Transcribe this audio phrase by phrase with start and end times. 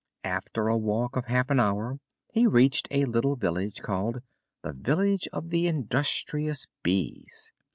[0.23, 1.99] After a walk of half an hour
[2.33, 4.23] he reached a little village called
[4.63, 7.53] "The Village of the Industrious Bees."